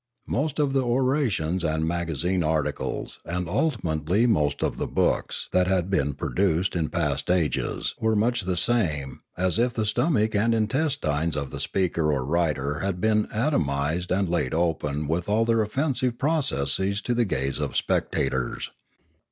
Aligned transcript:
Most 0.25 0.57
of 0.57 0.73
the 0.73 0.81
orations 0.83 1.63
and 1.63 1.87
magazine 1.87 2.43
articles, 2.43 3.19
and 3.23 3.47
ultimately 3.47 4.25
most 4.25 4.63
of 4.63 4.77
the 4.77 4.87
books 4.87 5.47
that 5.51 5.67
had 5.67 5.91
been 5.91 6.15
pro 6.15 6.29
duced 6.29 6.75
in 6.75 6.89
past 6.89 7.29
ages 7.29 7.93
were 7.99 8.15
much 8.15 8.41
the 8.41 8.57
same 8.57 9.21
as 9.37 9.59
if 9.59 9.75
the 9.75 9.85
stomach 9.85 10.33
and 10.33 10.55
intestines 10.55 11.37
of 11.37 11.51
the 11.51 11.59
speaker 11.59 12.11
or 12.11 12.25
writer 12.25 12.79
had 12.79 12.99
been 12.99 13.27
anatomised 13.27 14.09
and 14.09 14.27
laid 14.27 14.55
open 14.55 15.07
with 15.07 15.29
all 15.29 15.45
their 15.45 15.61
offensive 15.61 16.17
processes 16.17 16.99
to 17.03 17.13
the 17.13 17.23
gaze 17.23 17.59
of 17.59 17.75
spectators. 17.77 18.71